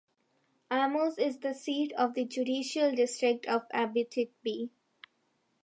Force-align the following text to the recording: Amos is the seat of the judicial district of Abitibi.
Amos 0.71 1.19
is 1.19 1.37
the 1.41 1.53
seat 1.53 1.93
of 1.93 2.15
the 2.15 2.25
judicial 2.25 2.91
district 2.95 3.45
of 3.45 3.69
Abitibi. 3.69 4.71